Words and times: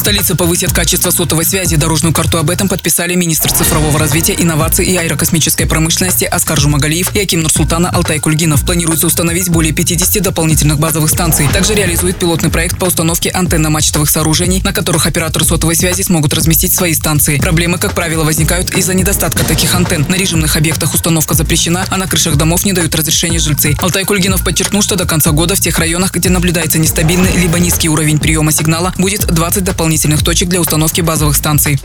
Столица 0.00 0.34
повысит 0.34 0.72
качество 0.72 1.10
сотовой 1.10 1.44
связи. 1.44 1.76
Дорожную 1.76 2.14
карту 2.14 2.38
об 2.38 2.48
этом 2.48 2.70
подписали 2.70 3.14
министр 3.14 3.52
цифрового 3.52 3.98
развития, 3.98 4.34
инноваций 4.34 4.86
и 4.86 4.96
аэрокосмической 4.96 5.66
промышленности 5.66 6.24
Аскар 6.24 6.58
Жумагалиев 6.58 7.14
и 7.14 7.20
Аким 7.20 7.42
Нурсултана 7.42 7.90
Алтай 7.90 8.18
Кульгинов. 8.18 8.64
Планируется 8.64 9.06
установить 9.06 9.50
более 9.50 9.74
50 9.74 10.22
дополнительных 10.22 10.78
базовых 10.78 11.10
станций. 11.10 11.46
Также 11.52 11.74
реализует 11.74 12.16
пилотный 12.18 12.48
проект 12.48 12.78
по 12.78 12.86
установке 12.86 13.28
антенно-мачтовых 13.28 14.08
сооружений, 14.08 14.62
на 14.64 14.72
которых 14.72 15.04
операторы 15.04 15.44
сотовой 15.44 15.76
связи 15.76 16.00
смогут 16.00 16.32
разместить 16.32 16.74
свои 16.74 16.94
станции. 16.94 17.36
Проблемы, 17.36 17.76
как 17.76 17.94
правило, 17.94 18.24
возникают 18.24 18.70
из-за 18.70 18.94
недостатка 18.94 19.44
таких 19.44 19.74
антенн. 19.74 20.06
На 20.08 20.14
режимных 20.14 20.56
объектах 20.56 20.94
установка 20.94 21.34
запрещена, 21.34 21.84
а 21.90 21.98
на 21.98 22.06
крышах 22.06 22.36
домов 22.36 22.64
не 22.64 22.72
дают 22.72 22.94
разрешения 22.94 23.38
жильцы. 23.38 23.76
Алтай 23.78 24.04
Кульгинов 24.04 24.42
подчеркнул, 24.44 24.80
что 24.80 24.96
до 24.96 25.04
конца 25.04 25.30
года 25.32 25.56
в 25.56 25.60
тех 25.60 25.78
районах, 25.78 26.14
где 26.14 26.30
наблюдается 26.30 26.78
нестабильный 26.78 27.36
либо 27.36 27.58
низкий 27.58 27.90
уровень 27.90 28.18
приема 28.18 28.50
сигнала, 28.50 28.94
будет 28.96 29.26
20 29.26 29.62
дополнительных 29.62 29.89
дополнительных 29.90 30.22
точек 30.22 30.48
для 30.48 30.60
установки 30.60 31.00
базовых 31.00 31.34
станций. 31.34 31.76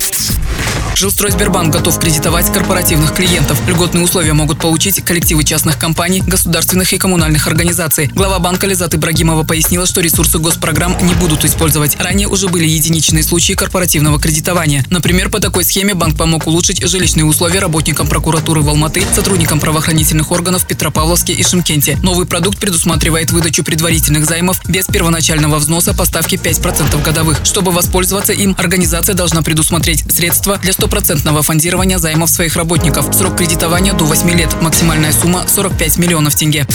Жилстрой 0.95 1.31
Сбербанк 1.31 1.73
готов 1.73 1.99
кредитовать 1.99 2.51
корпоративных 2.53 3.13
клиентов. 3.13 3.59
Льготные 3.67 4.03
условия 4.03 4.31
могут 4.31 4.59
получить 4.59 5.03
коллективы 5.03 5.43
частных 5.43 5.77
компаний, 5.77 6.23
государственных 6.25 6.93
и 6.93 6.97
коммунальных 6.97 7.47
организаций. 7.47 8.07
Глава 8.13 8.39
банка 8.39 8.65
Лизат 8.65 8.95
Ибрагимова 8.95 9.43
пояснила, 9.43 9.85
что 9.85 9.99
ресурсы 9.99 10.37
госпрограмм 10.37 10.95
не 11.01 11.13
будут 11.15 11.43
использовать. 11.43 11.99
Ранее 11.99 12.29
уже 12.29 12.47
были 12.47 12.65
единичные 12.65 13.23
случаи 13.23 13.53
корпоративного 13.53 14.21
кредитования. 14.21 14.85
Например, 14.89 15.29
по 15.29 15.41
такой 15.41 15.65
схеме 15.65 15.95
банк 15.95 16.17
помог 16.17 16.47
улучшить 16.47 16.87
жилищные 16.87 17.25
условия 17.25 17.59
работникам 17.59 18.07
прокуратуры 18.07 18.61
в 18.61 18.69
Алматы, 18.69 19.03
сотрудникам 19.13 19.59
правоохранительных 19.59 20.31
органов 20.31 20.63
в 20.63 20.67
Петропавловске 20.67 21.33
и 21.33 21.43
Шимкенте. 21.43 21.97
Новый 22.03 22.25
продукт 22.25 22.57
предусматривает 22.57 23.31
выдачу 23.31 23.65
предварительных 23.65 24.25
займов 24.25 24.61
без 24.65 24.85
первоначального 24.85 25.57
взноса 25.57 25.93
по 25.93 26.05
ставке 26.05 26.37
5% 26.37 27.03
годовых. 27.03 27.41
Чтобы 27.43 27.73
воспользоваться 27.73 27.94
воспользоваться 27.95 28.33
им, 28.33 28.53
организация 28.57 29.15
должна 29.15 29.41
предусмотреть 29.41 30.03
средства 30.11 30.57
для 30.57 30.73
стопроцентного 30.73 31.41
фондирования 31.43 31.97
займов 31.97 32.29
своих 32.29 32.57
работников. 32.57 33.15
Срок 33.15 33.37
кредитования 33.37 33.93
до 33.93 34.03
8 34.03 34.29
лет. 34.31 34.53
Максимальная 34.61 35.13
сумма 35.13 35.45
45 35.47 35.97
миллионов 35.97 36.35
тенге. 36.35 36.67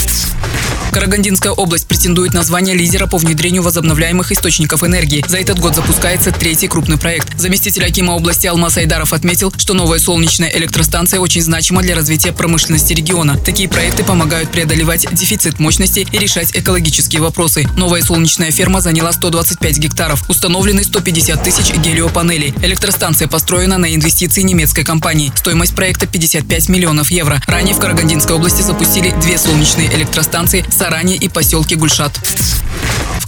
Карагандинская 0.90 1.52
область 1.52 1.86
претендует 1.86 2.34
на 2.34 2.42
звание 2.42 2.74
лидера 2.74 3.06
по 3.06 3.16
внедрению 3.16 3.62
возобновляемых 3.62 4.32
источников 4.32 4.82
энергии. 4.82 5.24
За 5.28 5.38
этот 5.38 5.60
год 5.60 5.76
запускается 5.76 6.32
третий 6.32 6.66
крупный 6.66 6.98
проект. 6.98 7.38
Заместитель 7.38 7.84
Акима 7.84 8.12
области 8.12 8.48
Алмаз 8.48 8.76
Айдаров 8.76 9.12
отметил, 9.12 9.52
что 9.56 9.74
новая 9.74 10.00
солнечная 10.00 10.50
электростанция 10.50 11.20
очень 11.20 11.42
значима 11.42 11.82
для 11.82 11.94
развития 11.94 12.32
промышленности 12.32 12.92
региона. 12.92 13.38
Такие 13.38 13.68
проекты 13.68 14.02
помогают 14.02 14.50
преодолевать 14.50 15.06
дефицит 15.12 15.60
мощности 15.60 16.06
и 16.10 16.18
решать 16.18 16.50
экологические 16.56 17.22
вопросы. 17.22 17.68
Новая 17.76 18.02
солнечная 18.02 18.50
ферма 18.50 18.80
заняла 18.80 19.12
125 19.12 19.78
гектаров. 19.78 20.28
Установлены 20.28 20.82
150 20.82 21.42
тысяч 21.44 21.72
гелиопанелей. 21.72 22.52
Электростанция 22.62 23.28
построена 23.28 23.78
на 23.78 23.94
инвестиции 23.94 24.42
немецкой 24.42 24.82
компании. 24.82 25.32
Стоимость 25.36 25.76
проекта 25.76 26.06
55 26.08 26.68
миллионов 26.68 27.10
евро. 27.12 27.40
Ранее 27.46 27.76
в 27.76 27.78
Карагандинской 27.78 28.34
области 28.34 28.62
запустили 28.62 29.14
две 29.22 29.38
солнечные 29.38 29.94
электростанции 29.94 30.64
с 30.68 30.79
Саране 30.80 31.16
и 31.16 31.28
поселке 31.28 31.76
Гульшат. 31.76 32.18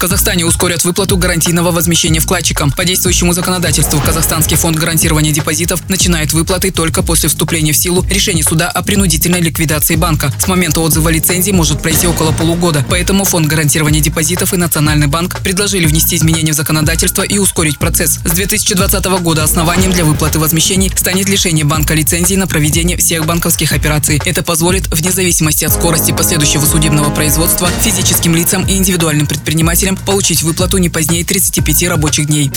Казахстане 0.03 0.45
ускорят 0.45 0.83
выплату 0.83 1.17
гарантийного 1.17 1.70
возмещения 1.70 2.20
вкладчикам. 2.20 2.72
По 2.72 2.84
действующему 2.84 3.33
законодательству 3.34 4.00
Казахстанский 4.00 4.56
фонд 4.56 4.77
гарантирования 4.77 5.31
депозитов 5.31 5.89
начинает 5.89 6.33
выплаты 6.33 6.72
только 6.72 7.05
после 7.05 7.28
вступления 7.28 7.72
в 7.72 7.77
силу 7.77 8.05
решения 8.11 8.42
суда 8.42 8.69
о 8.69 8.83
принудительной 8.83 9.41
ликвидации 9.41 9.95
банка. 9.95 10.34
С 10.41 10.48
момента 10.48 10.80
отзыва 10.80 11.08
лицензии 11.08 11.53
может 11.53 11.80
пройти 11.83 12.08
около 12.08 12.33
полугода. 12.33 12.84
Поэтому 12.91 13.23
фонд 13.23 13.47
гарантирования 13.47 14.00
депозитов 14.00 14.53
и 14.53 14.56
Национальный 14.56 15.06
банк 15.06 15.41
предложили 15.41 15.86
внести 15.86 16.17
изменения 16.17 16.50
в 16.50 16.56
законодательство 16.56 17.23
и 17.23 17.39
ускорить 17.39 17.78
процесс. 17.78 18.19
С 18.25 18.33
2020 18.33 19.05
года 19.23 19.45
основанием 19.45 19.92
для 19.92 20.05
выплаты 20.05 20.41
возмещений 20.41 20.91
станет 20.97 21.28
лишение 21.28 21.64
банка 21.64 21.95
лицензии 21.95 22.35
на 22.35 22.48
проведение 22.48 22.96
всех 22.96 23.24
банковских 23.24 23.73
операций. 23.73 24.20
Это 24.24 24.42
позволит, 24.42 24.89
вне 24.89 25.12
зависимости 25.12 25.64
от 25.64 25.73
скорости 25.73 26.11
последующего 26.11 26.67
судебного 26.67 27.14
производства, 27.14 27.70
физическим 27.80 28.35
лицам 28.35 28.67
и 28.67 28.73
индивидуальным 28.73 29.29
предпринимателям 29.29 29.92
потребителям 29.92 29.97
получить 29.97 30.42
выплату 30.42 30.79
не 30.79 30.89
позднее 30.89 31.25
35 31.25 31.89
рабочих 31.89 32.27
дней. 32.27 32.51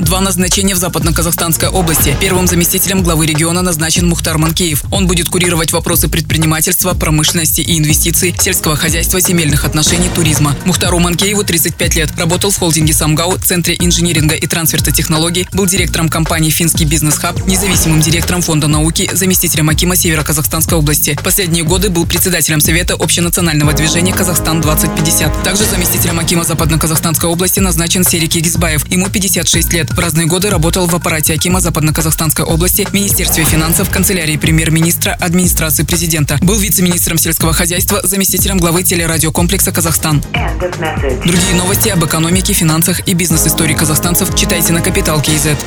Два 0.00 0.22
назначения 0.22 0.74
в 0.74 0.78
Западно-Казахстанской 0.78 1.68
области. 1.68 2.16
Первым 2.20 2.46
заместителем 2.46 3.02
главы 3.02 3.26
региона 3.26 3.60
назначен 3.60 4.08
Мухтар 4.08 4.38
Манкеев. 4.38 4.82
Он 4.90 5.06
будет 5.06 5.28
курировать 5.28 5.72
вопросы 5.72 6.08
предпринимательства, 6.08 6.94
промышленности 6.94 7.60
и 7.60 7.78
инвестиций, 7.78 8.34
сельского 8.38 8.76
хозяйства, 8.76 9.20
земельных 9.20 9.66
отношений, 9.66 10.08
туризма. 10.14 10.56
Мухтару 10.64 10.98
Манкееву 11.00 11.44
35 11.44 11.94
лет. 11.96 12.10
Работал 12.16 12.50
в 12.50 12.58
холдинге 12.58 12.94
«Самгау», 12.94 13.36
Центре 13.38 13.76
инжиниринга 13.78 14.34
и 14.34 14.46
трансферта 14.46 14.90
технологий, 14.90 15.46
был 15.52 15.66
директором 15.66 16.08
компании 16.08 16.48
«Финский 16.48 16.86
бизнес-хаб», 16.86 17.46
независимым 17.46 18.00
директором 18.00 18.40
Фонда 18.40 18.68
науки, 18.68 19.10
заместителем 19.12 19.68
Акима 19.68 19.96
Северо-Казахстанской 19.96 20.78
области. 20.78 21.18
Последние 21.22 21.62
годы 21.62 21.90
был 21.90 22.06
председателем 22.06 22.62
Совета 22.62 22.94
общенационального 22.94 23.74
движения 23.74 24.14
«Казахстан-2050». 24.14 25.44
Также 25.44 25.64
заместителем 25.66 26.18
Акима 26.18 26.44
Западно-Казахстанской 26.44 27.28
области 27.28 27.60
назначен 27.60 28.02
Серик 28.02 28.34
Егизбаев. 28.34 28.90
Ему 28.90 29.10
56 29.10 29.89
лет. 29.90 29.96
В 29.96 30.00
разные 30.00 30.26
годы 30.26 30.50
работал 30.50 30.86
в 30.86 30.94
аппарате 30.94 31.34
Акима 31.34 31.60
Западно-Казахстанской 31.60 32.44
области, 32.44 32.86
Министерстве 32.92 33.44
финансов, 33.44 33.90
канцелярии 33.90 34.36
премьер-министра, 34.36 35.16
администрации 35.20 35.84
президента. 35.84 36.38
Был 36.42 36.58
вице-министром 36.58 37.18
сельского 37.18 37.52
хозяйства, 37.52 38.00
заместителем 38.02 38.58
главы 38.58 38.82
телерадиокомплекса 38.82 39.72
«Казахстан». 39.72 40.22
Другие 41.24 41.54
новости 41.54 41.88
об 41.88 42.04
экономике, 42.04 42.52
финансах 42.52 43.06
и 43.08 43.14
бизнес-истории 43.14 43.74
казахстанцев 43.74 44.34
читайте 44.34 44.72
на 44.72 44.80
Капитал 44.80 45.20
Киезет. 45.20 45.58